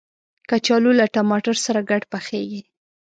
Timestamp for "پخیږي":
2.11-2.61